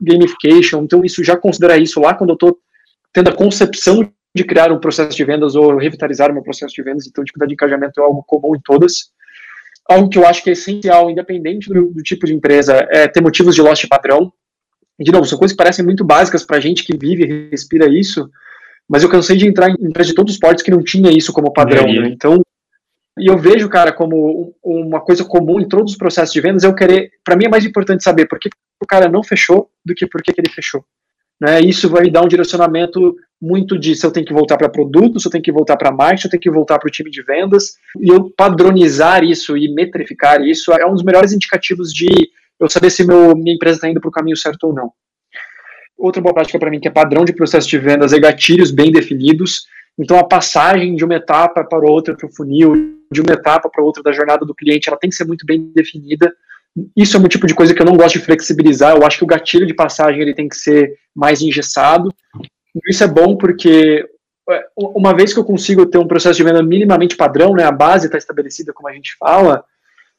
[0.00, 0.84] gamification.
[0.84, 2.58] Então, isso já considerar isso lá quando eu estou
[3.12, 7.06] tendo a concepção de criar um processo de vendas ou revitalizar meu processo de vendas.
[7.06, 9.10] Então, dificuldade de engajamento é algo comum em todas.
[9.88, 13.20] Algo que eu acho que é essencial, independente do, do tipo de empresa, é ter
[13.20, 14.32] motivos de loss de padrão
[14.98, 18.30] de novo, são coisas que parecem muito básicas para gente que vive e respira isso,
[18.88, 21.32] mas eu cansei de entrar em empresas de todos os portes que não tinha isso
[21.32, 22.08] como padrão, né?
[22.08, 22.40] Então,
[23.18, 26.74] e eu vejo, cara, como uma coisa comum em todos os processos de vendas, eu
[26.74, 28.50] querer, para mim é mais importante saber por que
[28.82, 30.84] o cara não fechou do que por que ele fechou.
[31.40, 31.60] Né?
[31.60, 35.18] Isso vai me dar um direcionamento muito de se eu tenho que voltar para produto,
[35.18, 37.10] se eu tenho que voltar para marketing, se eu tenho que voltar para o time
[37.10, 42.08] de vendas, e eu padronizar isso e metrificar isso é um dos melhores indicativos de
[42.58, 44.90] eu saber se meu, minha empresa está indo para o caminho certo ou não.
[45.96, 48.90] Outra boa prática para mim, que é padrão de processo de vendas, é gatilhos bem
[48.90, 49.66] definidos.
[49.98, 53.84] Então, a passagem de uma etapa para outra para o funil, de uma etapa para
[53.84, 56.32] outra da jornada do cliente, ela tem que ser muito bem definida.
[56.96, 58.94] Isso é um tipo de coisa que eu não gosto de flexibilizar.
[58.94, 62.12] Eu acho que o gatilho de passagem ele tem que ser mais engessado.
[62.88, 64.06] Isso é bom porque
[64.50, 67.72] é, uma vez que eu consigo ter um processo de venda minimamente padrão, né, a
[67.72, 69.64] base está estabelecida, como a gente fala,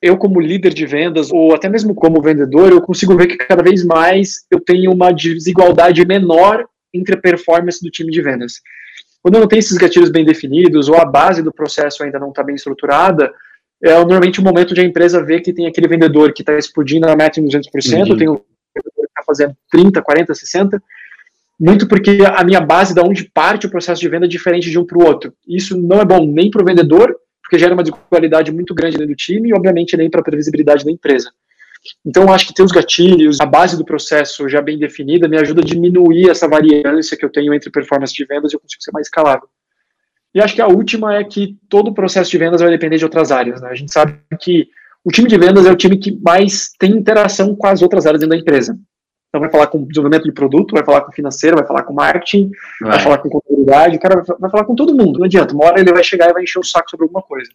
[0.02, 3.64] eu como líder de vendas ou até mesmo como vendedor, eu consigo ver que cada
[3.64, 8.62] vez mais eu tenho uma desigualdade menor entre a performance do time de vendas.
[9.22, 12.44] Quando não tenho esses gatilhos bem definidos ou a base do processo ainda não está
[12.44, 13.34] bem estruturada,
[13.84, 17.08] é normalmente o momento de a empresa ver que tem aquele vendedor que está explodindo
[17.08, 18.18] a meta em 200%, uhum.
[18.18, 20.84] tem um vendedor que está fazendo 30, 40, 60,
[21.60, 24.80] muito porque a minha base da onde parte o processo de venda é diferente de
[24.80, 25.34] um para o outro.
[25.48, 29.14] Isso não é bom nem para o vendedor porque gera uma desigualdade muito grande dentro
[29.14, 31.32] do time e, obviamente, nem para a previsibilidade da empresa.
[32.06, 35.62] Então, acho que ter os gatilhos, a base do processo já bem definida, me ajuda
[35.62, 38.92] a diminuir essa variância que eu tenho entre performance de vendas e eu consigo ser
[38.92, 39.48] mais escalável.
[40.34, 43.06] E acho que a última é que todo o processo de vendas vai depender de
[43.06, 43.62] outras áreas.
[43.62, 43.70] Né?
[43.70, 44.68] A gente sabe que
[45.04, 48.20] o time de vendas é o time que mais tem interação com as outras áreas
[48.20, 48.78] dentro da empresa.
[49.30, 52.52] Então vai falar com desenvolvimento de produto, vai falar com financeiro, vai falar com marketing,
[52.82, 55.20] vai, vai falar com contabilidade, o cara vai falar com todo mundo.
[55.20, 57.50] Não adianta, uma hora ele vai chegar e vai encher o saco sobre alguma coisa.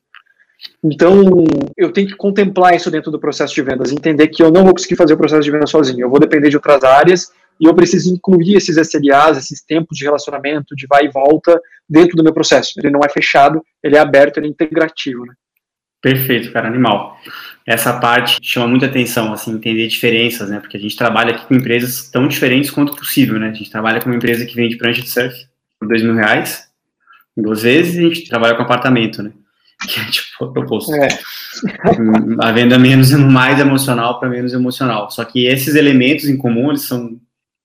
[0.82, 1.44] Então,
[1.76, 4.72] eu tenho que contemplar isso dentro do processo de vendas, entender que eu não vou
[4.72, 7.74] conseguir fazer o processo de venda sozinho, eu vou depender de outras áreas e eu
[7.74, 12.32] preciso incluir esses SLAs, esses tempos de relacionamento, de vai e volta, dentro do meu
[12.32, 12.72] processo.
[12.78, 15.26] Ele não é fechado, ele é aberto, ele é integrativo.
[15.26, 15.34] Né?
[16.00, 17.16] Perfeito, cara, animal.
[17.64, 20.58] Essa parte chama muita atenção, assim, entender diferenças, né?
[20.58, 23.50] Porque a gente trabalha aqui com empresas tão diferentes quanto possível, né?
[23.50, 25.46] A gente trabalha com uma empresa que vende prancha de surf
[25.78, 26.68] por dois mil reais,
[27.36, 29.30] duas vezes, e a gente trabalha com apartamento, né?
[29.88, 30.94] Que é tipo o oposto.
[30.94, 31.08] É.
[32.40, 35.10] A venda menos mais emocional para menos emocional.
[35.10, 37.18] Só que esses elementos em comum, eles são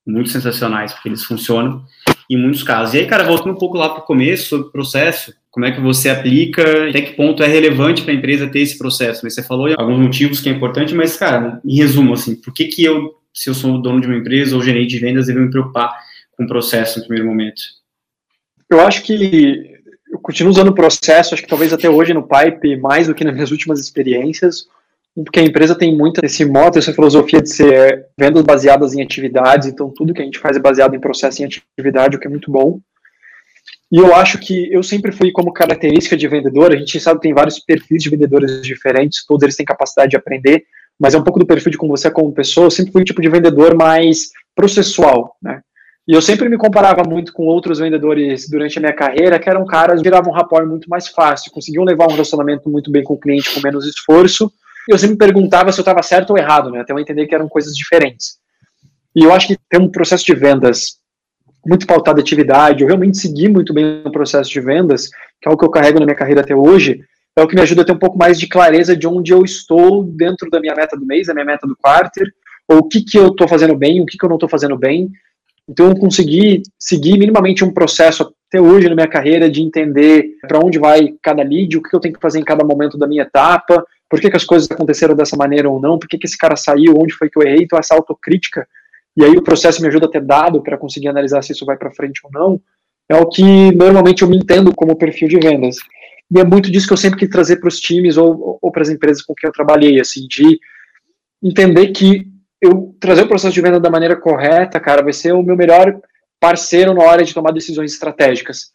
[0.06, 1.84] muito sensacionais, porque eles funcionam
[2.30, 2.94] em muitos casos.
[2.94, 5.72] E aí, cara, voltando um pouco lá para o começo, sobre o processo, como é
[5.72, 9.28] que você aplica, até que ponto é relevante para a empresa ter esse processo.
[9.30, 12.84] Você falou alguns motivos que é importante, mas, cara, em resumo, assim, por que, que
[12.84, 15.94] eu, se eu sou dono de uma empresa ou gerente de vendas, devo me preocupar
[16.36, 17.62] com o processo no primeiro momento?
[18.70, 19.77] Eu acho que
[20.12, 23.24] eu continuo usando o processo, acho que talvez até hoje no Pipe, mais do que
[23.24, 24.68] nas minhas últimas experiências,
[25.16, 29.68] porque a empresa tem muito esse moto, essa filosofia de ser vendas baseadas em atividades,
[29.68, 32.30] então tudo que a gente faz é baseado em processo e atividade, o que é
[32.30, 32.80] muito bom.
[33.92, 37.24] E eu acho que eu sempre fui como característica de vendedor, a gente sabe que
[37.24, 40.66] tem vários perfis de vendedores diferentes, todos eles têm capacidade de aprender,
[41.00, 43.02] mas é um pouco do perfil de como você é como pessoa, eu sempre fui
[43.02, 45.62] um tipo de vendedor mais processual, né?
[46.08, 49.66] E eu sempre me comparava muito com outros vendedores durante a minha carreira, que eram
[49.66, 53.16] caras que geravam um rapport muito mais fácil, conseguiam levar um relacionamento muito bem com
[53.16, 54.50] o cliente com menos esforço.
[54.88, 56.80] E eu sempre me perguntava se eu estava certo ou errado, né?
[56.80, 58.38] Até eu entender que eram coisas diferentes.
[59.14, 60.98] E eu acho que ter um processo de vendas
[61.66, 65.10] muito pautado em atividade, eu realmente segui muito bem no processo de vendas,
[65.42, 67.02] que é o que eu carrego na minha carreira até hoje,
[67.36, 69.44] é o que me ajuda a ter um pouco mais de clareza de onde eu
[69.44, 72.34] estou dentro da minha meta do mês, da minha meta do quarter,
[72.70, 74.78] ou o que, que eu estou fazendo bem, o que, que eu não estou fazendo
[74.78, 75.12] bem,
[75.70, 80.60] então, eu consegui seguir minimamente um processo até hoje na minha carreira de entender para
[80.64, 83.24] onde vai cada lead, o que eu tenho que fazer em cada momento da minha
[83.24, 86.38] etapa, por que, que as coisas aconteceram dessa maneira ou não, por que, que esse
[86.38, 88.66] cara saiu, onde foi que eu errei, então essa autocrítica,
[89.18, 91.76] e aí o processo me ajuda a ter dado para conseguir analisar se isso vai
[91.76, 92.62] para frente ou não,
[93.10, 95.78] é o que normalmente eu me entendo como perfil de vendas.
[96.34, 98.82] E é muito disso que eu sempre quis trazer para os times ou, ou para
[98.82, 100.60] as empresas com quem eu trabalhei, assim, de
[101.42, 102.28] entender que
[102.62, 106.00] eu trazer o processo de venda da maneira correta, cara, vai ser o meu melhor
[106.40, 108.72] parceiro na hora de tomar decisões estratégicas.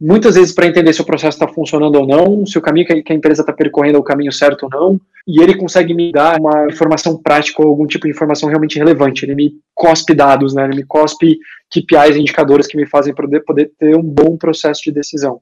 [0.00, 3.12] Muitas vezes para entender se o processo está funcionando ou não, se o caminho que
[3.12, 6.40] a empresa está percorrendo é o caminho certo ou não, e ele consegue me dar
[6.40, 9.24] uma informação prática ou algum tipo de informação realmente relevante.
[9.24, 10.64] Ele me cospe dados, né?
[10.64, 11.38] Ele me cospe
[11.70, 15.40] KPIs, indicadores que me fazem poder, poder ter um bom processo de decisão.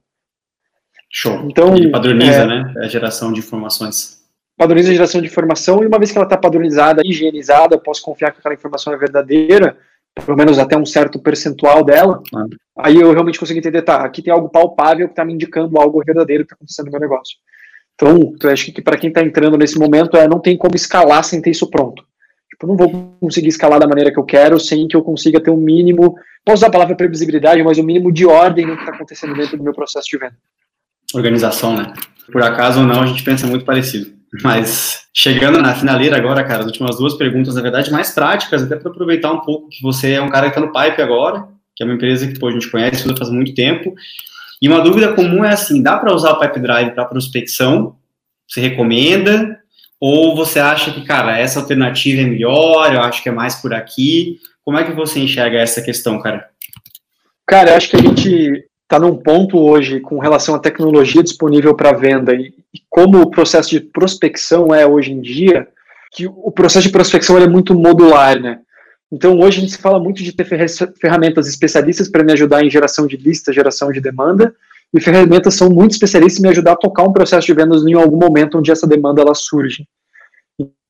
[1.09, 1.41] Show.
[1.49, 2.73] Então, ele padroniza, é, né?
[2.77, 4.20] A geração de informações
[4.57, 8.01] padroniza a geração de informação e uma vez que ela está padronizada, higienizada, eu posso
[8.01, 9.77] confiar que aquela informação é verdadeira,
[10.13, 12.21] pelo menos até um certo percentual dela,
[12.77, 16.03] aí eu realmente consigo entender, tá, aqui tem algo palpável que está me indicando algo
[16.03, 17.37] verdadeiro que está acontecendo no meu negócio.
[17.95, 21.23] Então, eu acho que para quem está entrando nesse momento, é, não tem como escalar
[21.23, 22.03] sem ter isso pronto.
[22.49, 25.51] Tipo, não vou conseguir escalar da maneira que eu quero sem que eu consiga ter
[25.51, 28.93] um mínimo, posso usar a palavra previsibilidade, mas um mínimo de ordem no que está
[28.93, 30.37] acontecendo dentro do meu processo de venda.
[31.13, 31.93] Organização, né?
[32.31, 34.20] Por acaso ou não, a gente pensa muito parecido.
[34.41, 38.77] Mas chegando na finaleira agora, cara, as últimas duas perguntas, na verdade, mais práticas, até
[38.77, 41.83] para aproveitar um pouco que você é um cara que está no Pipe agora, que
[41.83, 43.93] é uma empresa que pô, a gente conhece faz muito tempo.
[44.61, 47.95] E uma dúvida comum é assim: dá para usar o Pipe Drive para prospecção?
[48.47, 49.57] Você recomenda?
[49.99, 52.93] Ou você acha que, cara, essa alternativa é melhor?
[52.93, 54.39] Eu acho que é mais por aqui.
[54.63, 56.49] Como é que você enxerga essa questão, cara?
[57.45, 61.75] Cara, eu acho que a gente está num ponto hoje com relação à tecnologia disponível
[61.75, 65.67] para venda e, e, como o processo de prospecção é hoje em dia,
[66.11, 68.59] que o processo de prospecção é muito modular, né?
[69.11, 70.45] Então hoje a gente fala muito de ter
[70.99, 74.55] ferramentas especialistas para me ajudar em geração de lista, geração de demanda,
[74.93, 77.93] e ferramentas são muito especialistas em me ajudar a tocar um processo de vendas em
[77.93, 79.85] algum momento onde essa demanda ela surge.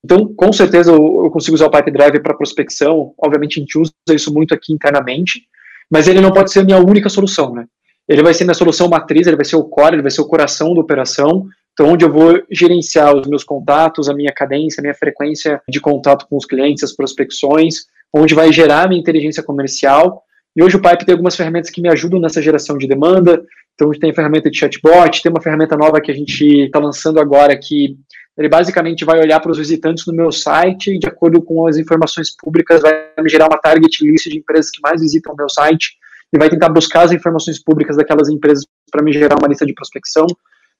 [0.03, 3.13] Então, com certeza eu, consigo usar o Pipe Drive para prospecção.
[3.17, 5.43] Obviamente a gente usa isso muito aqui internamente,
[5.89, 7.65] mas ele não pode ser a minha única solução, né?
[8.07, 10.27] ele vai ser minha solução matriz, ele vai ser o core, ele vai ser o
[10.27, 14.83] coração da operação, então onde eu vou gerenciar os meus contatos, a minha cadência, a
[14.83, 19.41] minha frequência de contato com os clientes, as prospecções, onde vai gerar a minha inteligência
[19.41, 20.23] comercial.
[20.55, 23.41] E hoje o Pipe tem algumas ferramentas que me ajudam nessa geração de demanda.
[23.73, 26.65] Então a gente tem a ferramenta de chatbot, tem uma ferramenta nova que a gente
[26.65, 27.97] está lançando agora que
[28.37, 31.77] ele basicamente vai olhar para os visitantes no meu site e de acordo com as
[31.77, 35.49] informações públicas vai me gerar uma target list de empresas que mais visitam o meu
[35.49, 35.97] site
[36.33, 39.73] e vai tentar buscar as informações públicas daquelas empresas para me gerar uma lista de
[39.73, 40.25] prospecção.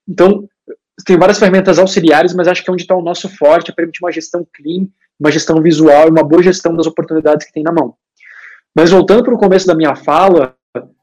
[0.08, 0.48] Então,
[1.04, 4.04] tem várias ferramentas auxiliares, mas acho que é onde está o nosso forte, é permitir
[4.04, 4.88] uma gestão clean,
[5.20, 7.96] uma gestão visual e uma boa gestão das oportunidades que tem na mão.
[8.76, 10.56] Mas voltando para o começo da minha fala,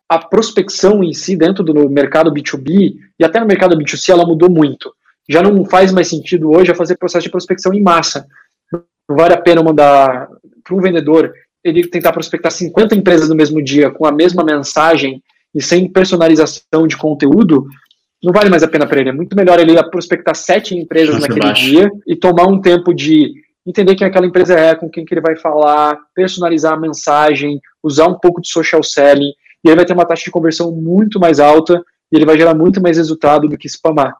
[0.08, 4.50] a prospecção em si dentro do mercado B2B e até no mercado B2C ela mudou
[4.50, 4.92] muito.
[5.28, 8.26] Já não faz mais sentido hoje fazer processo de prospecção em massa.
[8.72, 10.28] Não vale a pena mandar
[10.64, 11.32] para um vendedor
[11.62, 15.22] ele tentar prospectar 50 empresas no mesmo dia com a mesma mensagem
[15.54, 17.66] e sem personalização de conteúdo,
[18.22, 19.10] não vale mais a pena para ele.
[19.10, 23.32] É muito melhor ele prospectar sete empresas naquele dia e tomar um tempo de
[23.66, 28.06] entender quem aquela empresa é, com quem que ele vai falar, personalizar a mensagem, usar
[28.06, 29.32] um pouco de social selling,
[29.64, 32.54] e ele vai ter uma taxa de conversão muito mais alta e ele vai gerar
[32.54, 34.16] muito mais resultado do que spamar.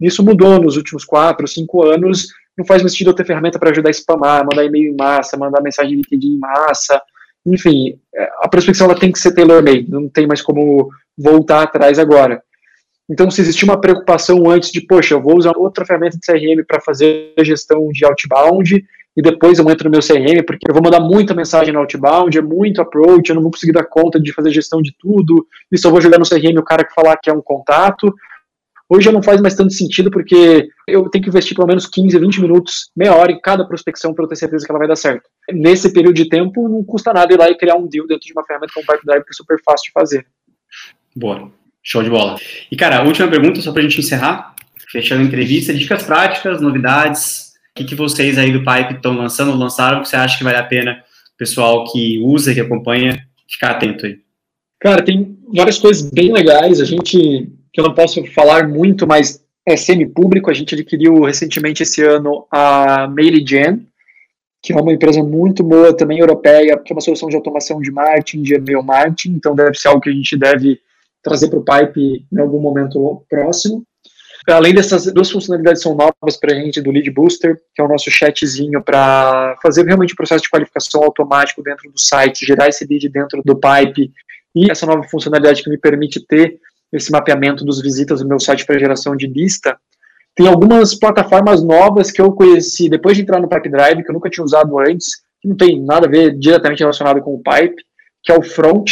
[0.00, 3.70] Isso mudou nos últimos quatro, cinco anos, não faz mais sentido eu ter ferramenta para
[3.70, 7.00] ajudar a spamar, mandar e-mail em massa, mandar mensagem LinkedIn em massa.
[7.46, 11.98] Enfim, é, a prospecção ela tem que ser tailor-made, não tem mais como voltar atrás
[11.98, 12.42] agora.
[13.10, 16.64] Então, se existia uma preocupação antes de, poxa, eu vou usar outra ferramenta de CRM
[16.66, 18.82] para fazer a gestão de outbound,
[19.16, 22.36] e depois eu entro no meu CRM, porque eu vou mandar muita mensagem no outbound,
[22.36, 25.78] é muito approach, eu não vou conseguir dar conta de fazer gestão de tudo, e
[25.78, 28.12] só vou jogar no CRM o cara que falar que é um contato.
[28.88, 32.40] Hoje não faz mais tanto sentido, porque eu tenho que investir pelo menos 15, 20
[32.40, 35.28] minutos, meia hora em cada prospecção para eu ter certeza que ela vai dar certo.
[35.50, 38.32] Nesse período de tempo, não custa nada ir lá e criar um deal dentro de
[38.32, 40.26] uma ferramenta como o Pipe Drive, que é super fácil de fazer.
[41.16, 41.50] Boa.
[41.84, 42.36] Show de bola.
[42.70, 44.54] E, cara, última pergunta, só para a gente encerrar,
[44.90, 49.56] fechando a entrevista, dicas práticas, novidades, o que, que vocês aí do Pipe estão lançando,
[49.56, 51.02] lançaram, que você acha que vale a pena
[51.34, 54.18] o pessoal que usa, que acompanha, ficar atento aí?
[54.80, 59.44] Cara, tem várias coisas bem legais, a gente, que eu não posso falar muito, mas
[59.66, 63.86] é semi-público, a gente adquiriu recentemente esse ano a MailyGen,
[64.62, 67.90] que é uma empresa muito boa, também europeia, que é uma solução de automação de
[67.90, 70.78] marketing, de e-mail marketing, então deve ser algo que a gente deve
[71.24, 73.82] trazer para o Pipe em algum momento próximo.
[74.46, 77.88] Além dessas duas funcionalidades são novas para a gente do Lead Booster, que é o
[77.88, 82.86] nosso chatzinho para fazer realmente o processo de qualificação automático dentro do site, gerar esse
[82.86, 84.12] lead dentro do Pipe,
[84.54, 86.58] e essa nova funcionalidade que me permite ter
[86.92, 89.76] esse mapeamento dos visitas do meu site para geração de lista.
[90.34, 94.14] Tem algumas plataformas novas que eu conheci depois de entrar no Pipe Drive, que eu
[94.14, 97.82] nunca tinha usado antes, que não tem nada a ver diretamente relacionado com o Pipe,
[98.22, 98.90] que é o Front,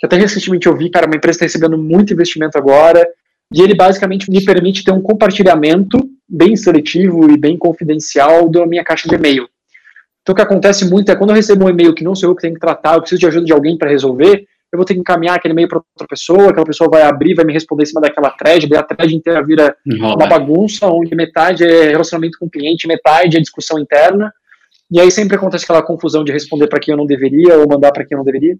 [0.00, 3.06] que até recentemente eu vi, cara, uma empresa está recebendo muito investimento agora,
[3.54, 8.82] e ele basicamente me permite ter um compartilhamento bem seletivo e bem confidencial da minha
[8.82, 9.46] caixa de e-mail.
[10.22, 12.34] Então, o que acontece muito é quando eu recebo um e-mail que não sou eu
[12.34, 14.94] que tenho que tratar, eu preciso de ajuda de alguém para resolver, eu vou ter
[14.94, 17.86] que encaminhar aquele e-mail para outra pessoa, aquela pessoa vai abrir, vai me responder em
[17.86, 20.14] cima daquela thread, daí a thread inteira vira Enrola.
[20.14, 24.32] uma bagunça, onde metade é relacionamento com o cliente, metade é discussão interna,
[24.90, 27.92] e aí sempre acontece aquela confusão de responder para quem eu não deveria ou mandar
[27.92, 28.56] para quem eu não deveria.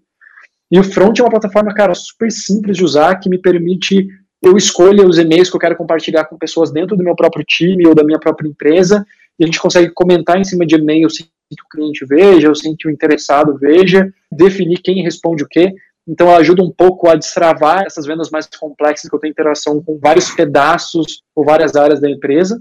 [0.71, 4.07] E o Front é uma plataforma, cara, super simples de usar, que me permite
[4.43, 7.87] eu escolher os e-mails que eu quero compartilhar com pessoas dentro do meu próprio time
[7.87, 9.05] ou da minha própria empresa,
[9.39, 12.55] e a gente consegue comentar em cima de e-mail sem que o cliente veja, ou
[12.55, 15.75] sem que o interessado veja, definir quem responde o quê.
[16.07, 19.83] Então, ela ajuda um pouco a destravar essas vendas mais complexas, que eu tenho interação
[19.83, 22.61] com vários pedaços ou várias áreas da empresa.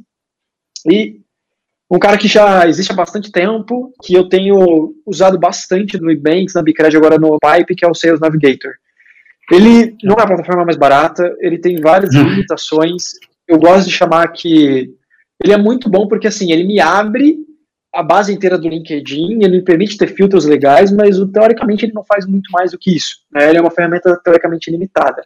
[0.89, 1.22] E
[1.89, 6.54] um cara que já existe há bastante tempo, que eu tenho usado bastante no Ebanks,
[6.54, 8.73] na Bicred, agora no Pipe, que é o Sales Navigator.
[9.52, 12.21] Ele não é a plataforma mais barata, ele tem várias hum.
[12.21, 13.13] limitações.
[13.47, 14.93] Eu gosto de chamar que
[15.43, 17.38] ele é muito bom porque assim, ele me abre
[17.91, 22.04] a base inteira do LinkedIn, ele me permite ter filtros legais, mas teoricamente ele não
[22.04, 23.15] faz muito mais do que isso.
[23.32, 23.49] Né?
[23.49, 25.23] Ele é uma ferramenta teoricamente limitada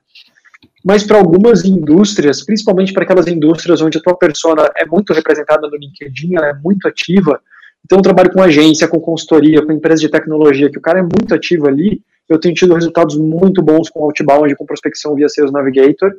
[0.83, 5.67] mas para algumas indústrias, principalmente para aquelas indústrias onde a tua persona é muito representada
[5.67, 7.39] no LinkedIn, ela é muito ativa,
[7.85, 11.03] então eu trabalho com agência, com consultoria, com empresa de tecnologia, que o cara é
[11.03, 15.51] muito ativo ali, eu tenho tido resultados muito bons com outbound, com prospecção via Sales
[15.51, 16.11] Navigator,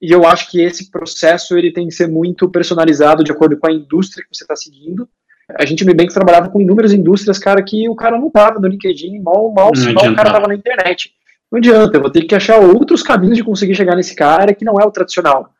[0.00, 3.68] e eu acho que esse processo ele tem que ser muito personalizado de acordo com
[3.68, 5.08] a indústria que você está seguindo.
[5.56, 8.58] A gente me bem que trabalhava com inúmeras indústrias, cara, que o cara não estava
[8.58, 11.12] no LinkedIn, mal, mal, mal o cara estava na internet.
[11.52, 14.64] Não adianta, eu vou ter que achar outros caminhos de conseguir chegar nesse cara que
[14.64, 15.52] não é o tradicional.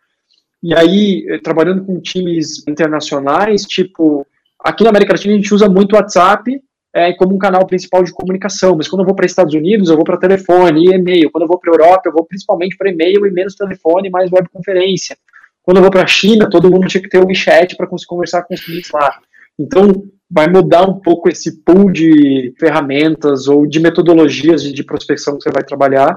[0.62, 4.26] E aí, eh, trabalhando com times internacionais, tipo,
[4.58, 6.62] aqui na América Latina a gente usa muito o WhatsApp
[6.94, 9.96] é, como um canal principal de comunicação, mas quando eu vou para Estados Unidos, eu
[9.96, 11.30] vou para telefone e e-mail.
[11.30, 15.16] Quando eu vou para Europa, eu vou principalmente para e-mail e menos telefone, mais webconferência.
[15.62, 18.08] Quando eu vou para a China, todo mundo tinha que ter o WeChat para conseguir
[18.08, 19.18] conversar com os clientes lá.
[19.58, 25.36] Então, vai mudar um pouco esse pool de ferramentas ou de metodologias de, de prospecção
[25.36, 26.16] que você vai trabalhar.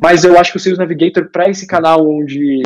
[0.00, 2.62] Mas eu acho que o Sales Navigator, para esse canal onde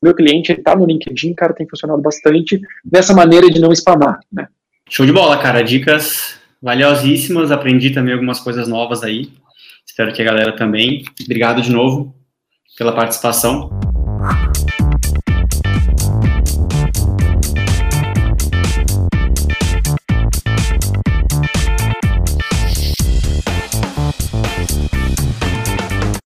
[0.00, 4.46] meu cliente está no LinkedIn, cara, tem funcionado bastante dessa maneira de não spamar, né?
[4.88, 5.62] Show de bola, cara.
[5.62, 7.50] Dicas valiosíssimas.
[7.50, 9.32] Aprendi também algumas coisas novas aí.
[9.84, 11.02] Espero que a galera também.
[11.24, 12.14] Obrigado de novo
[12.76, 13.70] pela participação.